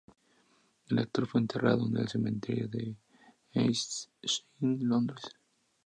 [0.89, 2.95] El actor fue enterrado en el Cementerio de
[3.53, 5.25] East Sheen, Londres.